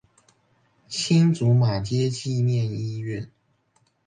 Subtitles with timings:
[0.87, 3.29] 新竹馬偕紀念醫院